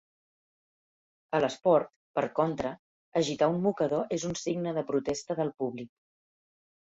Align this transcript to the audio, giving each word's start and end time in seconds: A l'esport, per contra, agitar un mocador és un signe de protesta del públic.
A 1.39 1.41
l'esport, 1.43 1.89
per 2.19 2.23
contra, 2.39 2.71
agitar 3.21 3.51
un 3.55 3.61
mocador 3.67 4.17
és 4.19 4.25
un 4.31 4.35
signe 4.45 4.73
de 4.79 4.85
protesta 4.89 5.37
del 5.41 5.53
públic. 5.61 5.93